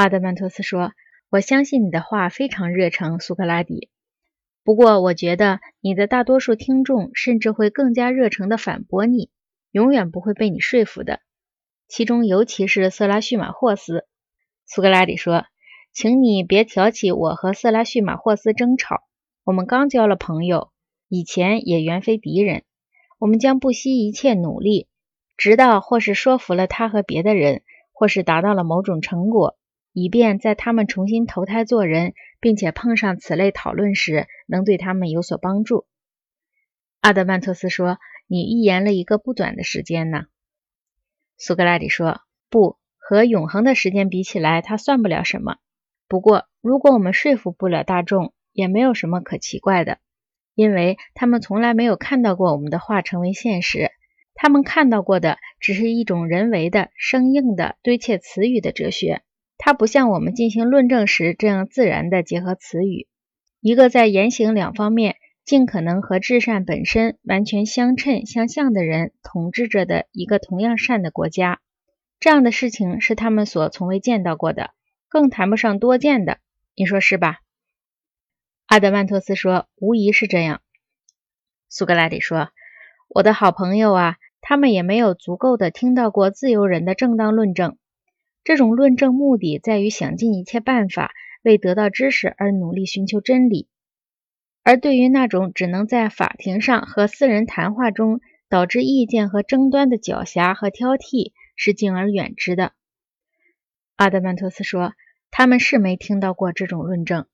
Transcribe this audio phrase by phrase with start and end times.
[0.00, 0.94] 阿德曼托斯说
[1.28, 3.90] ：“我相信你的话非常热诚，苏格拉底。
[4.64, 9.28] 不过，我觉得你的大多数听众甚至会更加热诚地反驳你，
[9.70, 11.20] 永远不会被你说服的。
[11.86, 14.06] 其中，尤其是色拉叙马霍斯。”
[14.64, 15.44] 苏格拉底说
[15.92, 19.02] ：“请你别挑起我和色拉叙马霍斯争吵。
[19.44, 20.70] 我们刚交了朋友，
[21.10, 22.62] 以前也原非敌人。
[23.18, 24.88] 我们将不惜一切努力，
[25.36, 27.60] 直到或是说服了他和别的人，
[27.92, 29.58] 或是达到了某种成果，
[29.92, 35.86] 以便在他们重新投胎做人，并且碰上此类讨论时，能对他们有所帮助。”
[37.00, 40.26] 阿德曼托斯说：“你预言了一个不短的时间呢。”
[41.38, 45.56] 苏格拉底说：“不。”和永恒的时间比起来，它算不了什么。
[46.06, 49.98] 不过，如果我们说服不了大众，也没有什么可奇怪的，
[50.54, 53.90] 因为他们从来没有看到过我们的话成为现实。
[54.32, 59.22] 他们看到过的只是一种人为的、生硬的堆砌词语的哲学。
[59.62, 63.06] 它不像我们进行论证时这样自然的结合词语。
[63.60, 71.60] 一个在言行两方面尽可能和至善本身完全相称相像的人统治着的一个同样善的国家。
[72.18, 74.70] 这样的事情是他们所从未见到过的，
[75.10, 76.38] 更谈不上多见的。
[76.74, 77.40] 你说是吧？
[78.64, 80.62] 阿德曼托斯说：“无疑是这样。”
[81.68, 82.48] 苏格拉底说
[83.12, 87.76] ：“我的好朋友啊，他们也没有足够的听到过自由人的正当论证。
[88.44, 93.68] 这种论证目的在于想尽一切办法为得到知识而努力寻求真理，
[94.62, 102.72] 而对于那种只能在法庭上和私人谈话中导致意见和争端的狡黠和挑剔。”是敬而远之的，
[103.96, 104.94] 阿德曼托斯说
[105.30, 107.26] ：“他们是没听到过这种论证。”